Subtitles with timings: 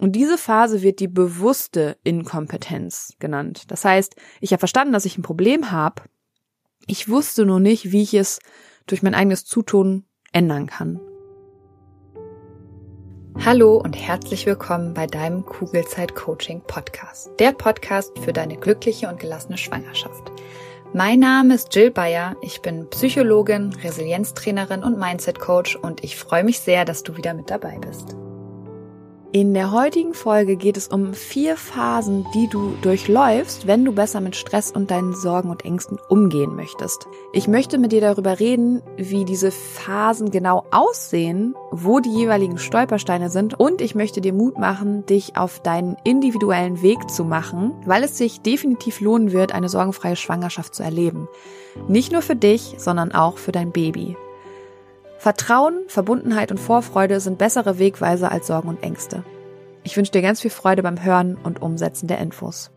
[0.00, 3.64] Und diese Phase wird die bewusste Inkompetenz genannt.
[3.68, 6.02] Das heißt, ich habe verstanden, dass ich ein Problem habe.
[6.86, 8.38] Ich wusste nur nicht, wie ich es
[8.86, 11.00] durch mein eigenes Zutun ändern kann.
[13.44, 17.30] Hallo und herzlich willkommen bei deinem Kugelzeit Coaching Podcast.
[17.38, 20.32] Der Podcast für deine glückliche und gelassene Schwangerschaft.
[20.94, 22.36] Mein Name ist Jill Bayer.
[22.40, 27.34] Ich bin Psychologin, Resilienztrainerin und Mindset Coach und ich freue mich sehr, dass du wieder
[27.34, 28.16] mit dabei bist.
[29.32, 34.20] In der heutigen Folge geht es um vier Phasen, die du durchläufst, wenn du besser
[34.20, 37.06] mit Stress und deinen Sorgen und Ängsten umgehen möchtest.
[37.32, 43.30] Ich möchte mit dir darüber reden, wie diese Phasen genau aussehen, wo die jeweiligen Stolpersteine
[43.30, 48.02] sind und ich möchte dir Mut machen, dich auf deinen individuellen Weg zu machen, weil
[48.02, 51.28] es sich definitiv lohnen wird, eine sorgenfreie Schwangerschaft zu erleben.
[51.86, 54.16] Nicht nur für dich, sondern auch für dein Baby.
[55.20, 59.22] Vertrauen, Verbundenheit und Vorfreude sind bessere Wegweiser als Sorgen und Ängste.
[59.82, 62.70] Ich wünsche dir ganz viel Freude beim Hören und Umsetzen der Infos.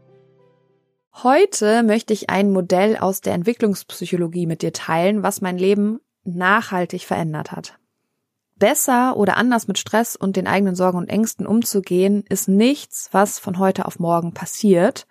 [1.23, 7.05] Heute möchte ich ein Modell aus der Entwicklungspsychologie mit dir teilen, was mein Leben nachhaltig
[7.05, 7.79] verändert hat.
[8.57, 13.39] Besser oder anders mit Stress und den eigenen Sorgen und Ängsten umzugehen, ist nichts, was
[13.39, 15.07] von heute auf morgen passiert.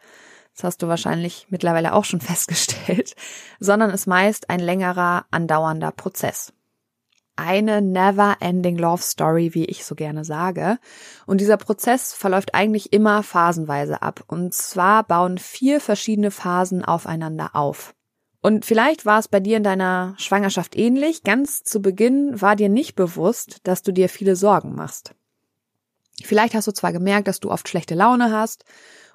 [0.54, 3.14] Das hast du wahrscheinlich mittlerweile auch schon festgestellt,
[3.58, 6.52] sondern ist meist ein längerer, andauernder Prozess
[7.36, 10.78] eine never-ending Love Story, wie ich so gerne sage.
[11.26, 14.24] Und dieser Prozess verläuft eigentlich immer phasenweise ab.
[14.26, 17.94] Und zwar bauen vier verschiedene Phasen aufeinander auf.
[18.42, 21.22] Und vielleicht war es bei dir in deiner Schwangerschaft ähnlich.
[21.22, 25.14] Ganz zu Beginn war dir nicht bewusst, dass du dir viele Sorgen machst.
[26.24, 28.64] Vielleicht hast du zwar gemerkt, dass du oft schlechte Laune hast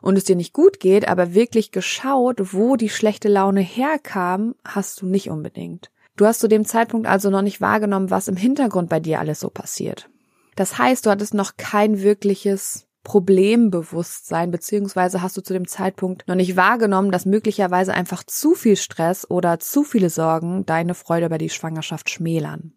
[0.01, 5.01] und es dir nicht gut geht, aber wirklich geschaut, wo die schlechte Laune herkam, hast
[5.01, 5.91] du nicht unbedingt.
[6.17, 9.39] Du hast zu dem Zeitpunkt also noch nicht wahrgenommen, was im Hintergrund bei dir alles
[9.39, 10.09] so passiert.
[10.55, 16.35] Das heißt, du hattest noch kein wirkliches Problembewusstsein, beziehungsweise hast du zu dem Zeitpunkt noch
[16.35, 21.37] nicht wahrgenommen, dass möglicherweise einfach zu viel Stress oder zu viele Sorgen deine Freude über
[21.37, 22.73] die Schwangerschaft schmälern.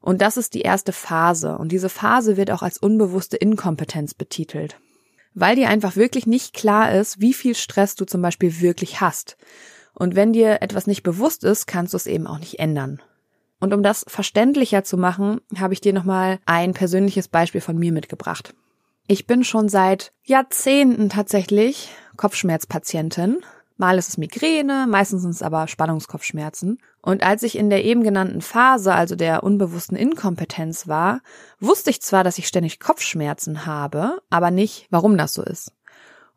[0.00, 1.56] Und das ist die erste Phase.
[1.56, 4.78] Und diese Phase wird auch als unbewusste Inkompetenz betitelt.
[5.32, 9.38] Weil dir einfach wirklich nicht klar ist, wie viel Stress du zum Beispiel wirklich hast.
[9.94, 13.00] Und wenn dir etwas nicht bewusst ist, kannst du es eben auch nicht ändern.
[13.60, 17.92] Und um das verständlicher zu machen, habe ich dir nochmal ein persönliches Beispiel von mir
[17.92, 18.54] mitgebracht.
[19.06, 23.38] Ich bin schon seit Jahrzehnten tatsächlich Kopfschmerzpatientin.
[23.76, 26.78] Mal ist es Migräne, meistens sind es aber Spannungskopfschmerzen.
[27.02, 31.20] Und als ich in der eben genannten Phase, also der unbewussten Inkompetenz war,
[31.60, 35.72] wusste ich zwar, dass ich ständig Kopfschmerzen habe, aber nicht, warum das so ist.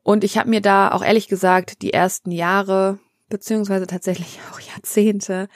[0.03, 5.47] Und ich habe mir da auch ehrlich gesagt die ersten Jahre beziehungsweise tatsächlich auch Jahrzehnte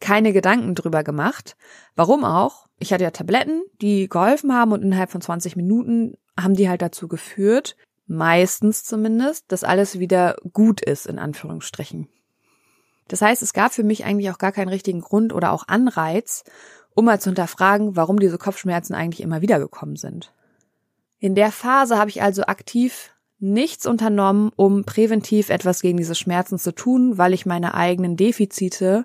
[0.00, 1.56] keine Gedanken drüber gemacht.
[1.96, 2.66] Warum auch?
[2.78, 6.82] Ich hatte ja Tabletten, die geholfen haben und innerhalb von 20 Minuten haben die halt
[6.82, 12.08] dazu geführt, meistens zumindest, dass alles wieder gut ist, in Anführungsstrichen.
[13.08, 16.44] Das heißt, es gab für mich eigentlich auch gar keinen richtigen Grund oder auch Anreiz,
[16.94, 20.32] um mal zu hinterfragen, warum diese Kopfschmerzen eigentlich immer wieder gekommen sind.
[21.18, 26.58] In der Phase habe ich also aktiv nichts unternommen, um präventiv etwas gegen diese Schmerzen
[26.58, 29.04] zu tun, weil ich meine eigenen Defizite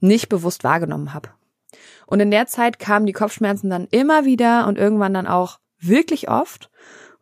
[0.00, 1.30] nicht bewusst wahrgenommen habe.
[2.06, 6.30] Und in der Zeit kamen die Kopfschmerzen dann immer wieder und irgendwann dann auch wirklich
[6.30, 6.70] oft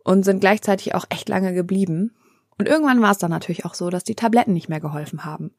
[0.05, 2.15] und sind gleichzeitig auch echt lange geblieben.
[2.59, 5.51] Und irgendwann war es dann natürlich auch so, dass die Tabletten nicht mehr geholfen haben.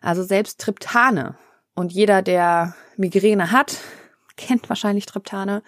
[0.00, 1.36] Also selbst Triptane.
[1.74, 3.76] Und jeder, der Migräne hat,
[4.38, 5.62] kennt wahrscheinlich Triptane.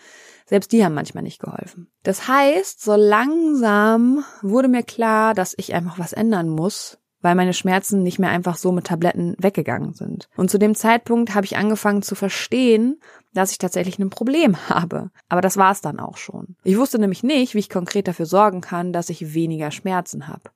[0.47, 1.89] Selbst die haben manchmal nicht geholfen.
[2.03, 7.53] Das heißt, so langsam wurde mir klar, dass ich einfach was ändern muss, weil meine
[7.53, 10.29] Schmerzen nicht mehr einfach so mit Tabletten weggegangen sind.
[10.37, 12.99] Und zu dem Zeitpunkt habe ich angefangen zu verstehen,
[13.35, 15.11] dass ich tatsächlich ein Problem habe.
[15.29, 16.57] Aber das war es dann auch schon.
[16.65, 20.51] Ich wusste nämlich nicht, wie ich konkret dafür sorgen kann, dass ich weniger Schmerzen habe.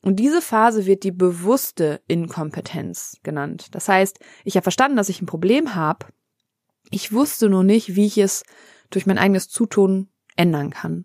[0.00, 3.66] Und diese Phase wird die bewusste Inkompetenz genannt.
[3.72, 6.06] Das heißt, ich habe verstanden, dass ich ein Problem habe.
[6.90, 8.44] Ich wusste nur nicht, wie ich es
[8.90, 11.04] durch mein eigenes Zutun ändern kann.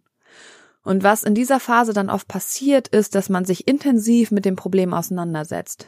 [0.84, 4.56] Und was in dieser Phase dann oft passiert, ist, dass man sich intensiv mit dem
[4.56, 5.88] Problem auseinandersetzt.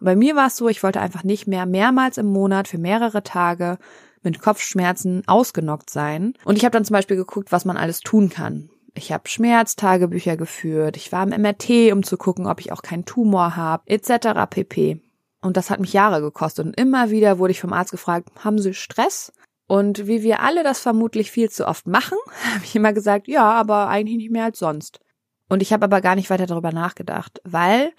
[0.00, 3.22] Bei mir war es so, ich wollte einfach nicht mehr mehrmals im Monat für mehrere
[3.22, 3.78] Tage
[4.22, 6.34] mit Kopfschmerzen ausgenockt sein.
[6.44, 8.70] Und ich habe dann zum Beispiel geguckt, was man alles tun kann.
[8.94, 13.04] Ich habe Schmerztagebücher geführt, ich war im MRT, um zu gucken, ob ich auch keinen
[13.04, 14.48] Tumor habe, etc.
[14.48, 15.00] pp.
[15.44, 16.64] Und das hat mich Jahre gekostet.
[16.64, 19.30] Und immer wieder wurde ich vom Arzt gefragt, haben Sie Stress?
[19.66, 22.16] Und wie wir alle das vermutlich viel zu oft machen,
[22.54, 25.00] habe ich immer gesagt, ja, aber eigentlich nicht mehr als sonst.
[25.50, 27.92] Und ich habe aber gar nicht weiter darüber nachgedacht, weil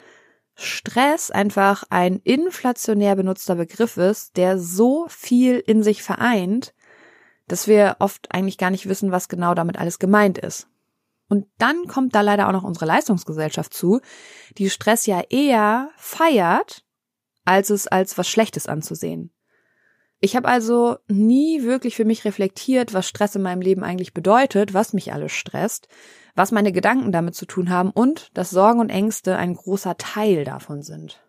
[0.56, 6.74] Stress einfach ein inflationär benutzter Begriff ist, der so viel in sich vereint,
[7.48, 10.68] dass wir oft eigentlich gar nicht wissen, was genau damit alles gemeint ist.
[11.30, 14.00] Und dann kommt da leider auch noch unsere Leistungsgesellschaft zu,
[14.58, 16.85] die Stress ja eher feiert,
[17.46, 19.32] als es als was Schlechtes anzusehen.
[20.20, 24.74] Ich habe also nie wirklich für mich reflektiert, was Stress in meinem Leben eigentlich bedeutet,
[24.74, 25.88] was mich alles stresst,
[26.36, 30.44] was meine Gedanken damit zu tun haben und dass Sorgen und Ängste ein großer Teil
[30.44, 31.22] davon sind.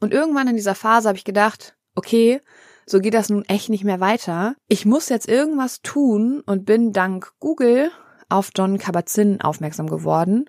[0.00, 2.40] Und irgendwann in dieser Phase habe ich gedacht, okay,
[2.86, 4.54] so geht das nun echt nicht mehr weiter.
[4.68, 7.90] Ich muss jetzt irgendwas tun und bin dank Google
[8.28, 10.48] auf John Kabat-Zinn aufmerksam geworden,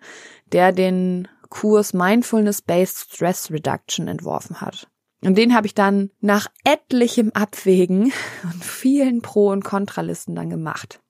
[0.51, 4.87] der den Kurs Mindfulness-Based Stress Reduction entworfen hat.
[5.21, 8.13] Und den habe ich dann nach etlichem Abwägen
[8.43, 11.01] und vielen Pro- und Kontralisten dann gemacht.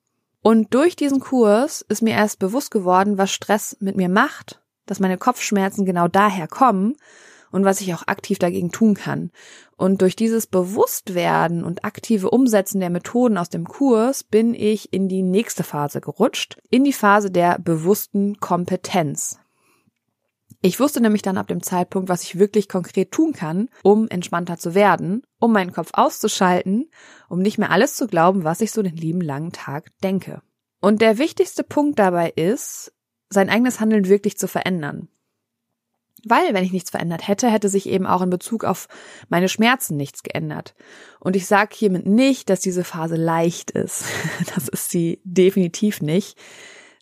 [0.42, 5.00] Und durch diesen Kurs ist mir erst bewusst geworden, was Stress mit mir macht, dass
[5.00, 6.96] meine Kopfschmerzen genau daher kommen
[7.52, 9.32] und was ich auch aktiv dagegen tun kann.
[9.76, 15.08] Und durch dieses Bewusstwerden und aktive Umsetzen der Methoden aus dem Kurs bin ich in
[15.10, 19.40] die nächste Phase gerutscht, in die Phase der bewussten Kompetenz.
[20.62, 24.58] Ich wusste nämlich dann ab dem Zeitpunkt, was ich wirklich konkret tun kann, um entspannter
[24.58, 26.90] zu werden, um meinen Kopf auszuschalten,
[27.30, 30.42] um nicht mehr alles zu glauben, was ich so den lieben langen Tag denke.
[30.82, 32.94] Und der wichtigste Punkt dabei ist,
[33.30, 35.08] sein eigenes Handeln wirklich zu verändern.
[36.26, 38.90] Weil, wenn ich nichts verändert hätte, hätte sich eben auch in Bezug auf
[39.30, 40.76] meine Schmerzen nichts geändert.
[41.22, 44.04] Und ich sage hiermit nicht, dass diese Phase leicht ist.
[44.56, 46.38] Das ist sie definitiv nicht.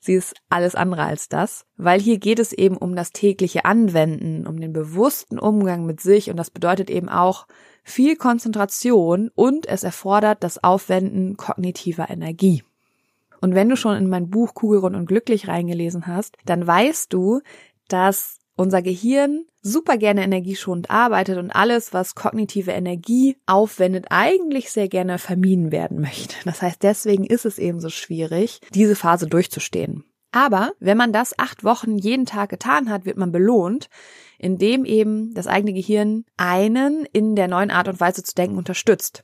[0.07, 4.47] Sie ist alles andere als das, weil hier geht es eben um das tägliche Anwenden,
[4.47, 7.45] um den bewussten Umgang mit sich und das bedeutet eben auch
[7.83, 12.63] viel Konzentration und es erfordert das Aufwenden kognitiver Energie.
[13.41, 17.41] Und wenn du schon in mein Buch Kugelrund und Glücklich reingelesen hast, dann weißt du,
[17.89, 24.89] dass unser Gehirn super gerne energieschonend arbeitet und alles, was kognitive Energie aufwendet, eigentlich sehr
[24.89, 26.35] gerne vermieden werden möchte.
[26.43, 30.03] Das heißt, deswegen ist es eben so schwierig, diese Phase durchzustehen.
[30.31, 33.89] Aber wenn man das acht Wochen jeden Tag getan hat, wird man belohnt,
[34.37, 39.23] indem eben das eigene Gehirn einen in der neuen Art und Weise zu denken unterstützt.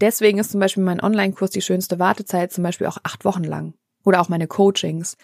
[0.00, 3.74] Deswegen ist zum Beispiel mein Online-Kurs die schönste Wartezeit zum Beispiel auch acht Wochen lang.
[4.04, 5.16] Oder auch meine Coachings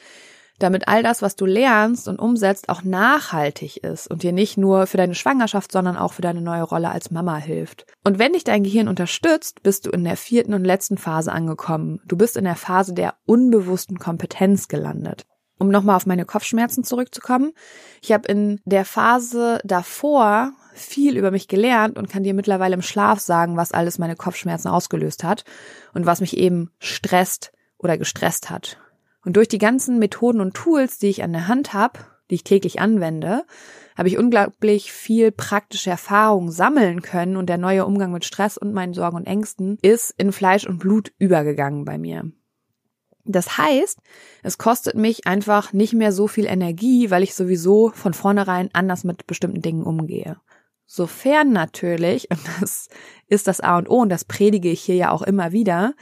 [0.63, 4.87] damit all das, was du lernst und umsetzt, auch nachhaltig ist und dir nicht nur
[4.87, 7.87] für deine Schwangerschaft, sondern auch für deine neue Rolle als Mama hilft.
[8.05, 12.01] Und wenn dich dein Gehirn unterstützt, bist du in der vierten und letzten Phase angekommen.
[12.07, 15.27] Du bist in der Phase der unbewussten Kompetenz gelandet.
[15.59, 17.53] Um nochmal auf meine Kopfschmerzen zurückzukommen.
[18.01, 22.83] Ich habe in der Phase davor viel über mich gelernt und kann dir mittlerweile im
[22.83, 25.45] Schlaf sagen, was alles meine Kopfschmerzen ausgelöst hat
[25.93, 28.79] und was mich eben stresst oder gestresst hat.
[29.25, 32.01] Und durch die ganzen Methoden und Tools, die ich an der Hand habe,
[32.31, 33.45] die ich täglich anwende,
[33.97, 38.73] habe ich unglaublich viel praktische Erfahrung sammeln können und der neue Umgang mit Stress und
[38.73, 42.31] meinen Sorgen und Ängsten ist in Fleisch und Blut übergegangen bei mir.
[43.25, 43.99] Das heißt,
[44.43, 49.05] es kostet mich einfach nicht mehr so viel Energie, weil ich sowieso von vornherein anders
[49.05, 50.39] mit bestimmten Dingen umgehe.
[50.87, 52.89] Sofern natürlich, und das
[53.29, 55.95] ist das A und O und das predige ich hier ja auch immer wieder,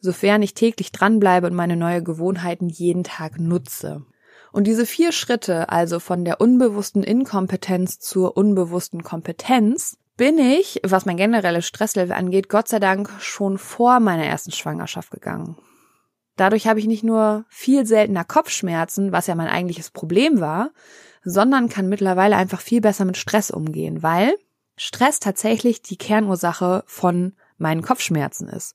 [0.00, 4.04] sofern ich täglich dranbleibe und meine neue Gewohnheiten jeden Tag nutze.
[4.52, 11.06] Und diese vier Schritte, also von der unbewussten Inkompetenz zur unbewussten Kompetenz, bin ich, was
[11.06, 15.56] mein generelles Stresslevel angeht, Gott sei Dank schon vor meiner ersten Schwangerschaft gegangen.
[16.36, 20.70] Dadurch habe ich nicht nur viel seltener Kopfschmerzen, was ja mein eigentliches Problem war,
[21.24, 24.34] sondern kann mittlerweile einfach viel besser mit Stress umgehen, weil
[24.76, 28.74] Stress tatsächlich die Kernursache von meinen Kopfschmerzen ist.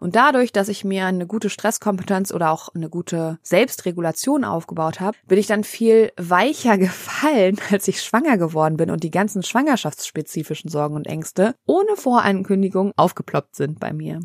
[0.00, 5.16] Und dadurch, dass ich mir eine gute Stresskompetenz oder auch eine gute Selbstregulation aufgebaut habe,
[5.26, 10.70] bin ich dann viel weicher gefallen, als ich schwanger geworden bin und die ganzen schwangerschaftsspezifischen
[10.70, 14.20] Sorgen und Ängste ohne Vorankündigung aufgeploppt sind bei mir.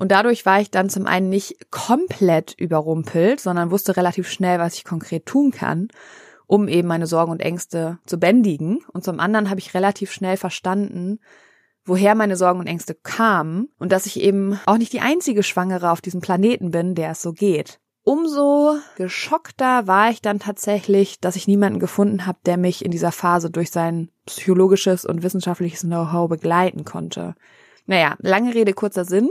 [0.00, 4.74] Und dadurch war ich dann zum einen nicht komplett überrumpelt, sondern wusste relativ schnell, was
[4.74, 5.88] ich konkret tun kann,
[6.46, 8.78] um eben meine Sorgen und Ängste zu bändigen.
[8.94, 11.20] Und zum anderen habe ich relativ schnell verstanden,
[11.84, 15.90] woher meine Sorgen und Ängste kamen und dass ich eben auch nicht die einzige Schwangere
[15.90, 17.80] auf diesem Planeten bin, der es so geht.
[18.02, 23.12] Umso geschockter war ich dann tatsächlich, dass ich niemanden gefunden habe, der mich in dieser
[23.12, 27.34] Phase durch sein psychologisches und wissenschaftliches Know-how begleiten konnte.
[27.86, 29.28] Naja, lange Rede, kurzer Sinn.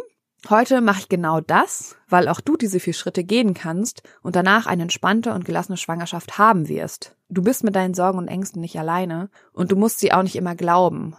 [0.49, 4.67] Heute mache ich genau das, weil auch du diese vier Schritte gehen kannst und danach
[4.67, 7.15] eine entspannte und gelassene Schwangerschaft haben wirst.
[7.27, 10.37] Du bist mit deinen Sorgen und Ängsten nicht alleine und du musst sie auch nicht
[10.37, 11.15] immer glauben.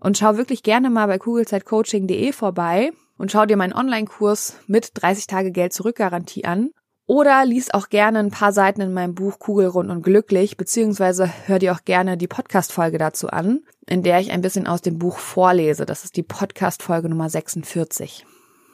[0.00, 5.26] Und schau wirklich gerne mal bei kugelzeitcoaching.de vorbei und schau dir meinen Online-Kurs mit 30
[5.26, 6.70] Tage Geld zurück Garantie an.
[7.06, 11.58] Oder lies auch gerne ein paar Seiten in meinem Buch Kugelrund und glücklich, beziehungsweise hör
[11.58, 15.18] dir auch gerne die Podcast-Folge dazu an, in der ich ein bisschen aus dem Buch
[15.18, 15.86] vorlese.
[15.86, 18.26] Das ist die Podcast-Folge Nummer 46.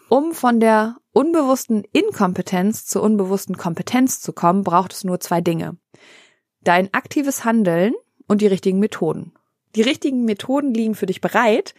[0.09, 5.77] Um von der unbewussten Inkompetenz zur unbewussten Kompetenz zu kommen, braucht es nur zwei Dinge.
[6.61, 7.95] Dein aktives Handeln
[8.27, 9.33] und die richtigen Methoden.
[9.75, 11.75] Die richtigen Methoden liegen für dich bereit.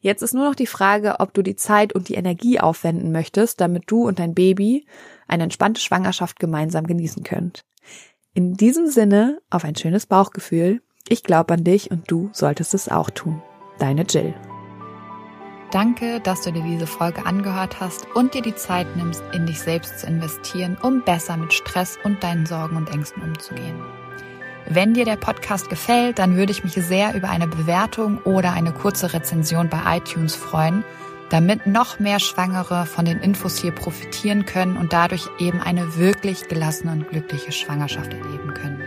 [0.00, 3.60] Jetzt ist nur noch die Frage, ob du die Zeit und die Energie aufwenden möchtest,
[3.60, 4.86] damit du und dein Baby
[5.28, 7.64] eine entspannte Schwangerschaft gemeinsam genießen könnt.
[8.34, 10.82] In diesem Sinne auf ein schönes Bauchgefühl.
[11.08, 13.42] Ich glaube an dich und du solltest es auch tun.
[13.78, 14.34] Deine Jill.
[15.70, 19.58] Danke, dass du dir diese Folge angehört hast und dir die Zeit nimmst, in dich
[19.58, 23.82] selbst zu investieren, um besser mit Stress und deinen Sorgen und Ängsten umzugehen.
[24.66, 28.72] Wenn dir der Podcast gefällt, dann würde ich mich sehr über eine Bewertung oder eine
[28.72, 30.84] kurze Rezension bei iTunes freuen,
[31.28, 36.48] damit noch mehr Schwangere von den Infos hier profitieren können und dadurch eben eine wirklich
[36.48, 38.82] gelassene und glückliche Schwangerschaft erleben können.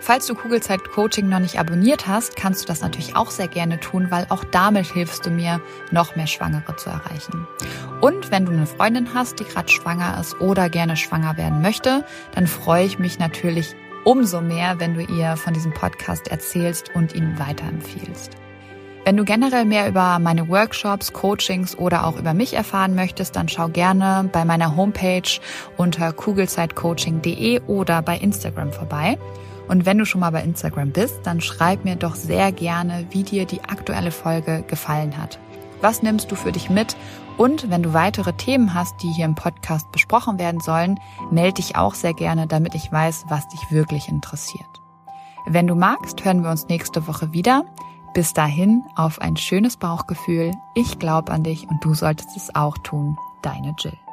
[0.00, 3.80] Falls du Kugelzeit Coaching noch nicht abonniert hast, kannst du das natürlich auch sehr gerne
[3.80, 5.62] tun, weil auch damit hilfst du mir,
[5.92, 7.46] noch mehr Schwangere zu erreichen.
[8.02, 12.04] Und wenn du eine Freundin hast, die gerade schwanger ist oder gerne schwanger werden möchte,
[12.34, 17.14] dann freue ich mich natürlich umso mehr, wenn du ihr von diesem Podcast erzählst und
[17.14, 18.32] ihn weiterempfiehlst.
[19.04, 23.50] Wenn du generell mehr über meine Workshops, Coachings oder auch über mich erfahren möchtest, dann
[23.50, 25.40] schau gerne bei meiner Homepage
[25.76, 29.18] unter kugelzeitcoaching.de oder bei Instagram vorbei.
[29.68, 33.24] Und wenn du schon mal bei Instagram bist, dann schreib mir doch sehr gerne, wie
[33.24, 35.38] dir die aktuelle Folge gefallen hat.
[35.84, 36.96] Was nimmst du für dich mit?
[37.36, 40.98] Und wenn du weitere Themen hast, die hier im Podcast besprochen werden sollen,
[41.30, 44.64] melde dich auch sehr gerne, damit ich weiß, was dich wirklich interessiert.
[45.44, 47.66] Wenn du magst, hören wir uns nächste Woche wieder.
[48.14, 50.52] Bis dahin auf ein schönes Bauchgefühl.
[50.74, 53.18] Ich glaube an dich und du solltest es auch tun.
[53.42, 54.03] Deine Jill.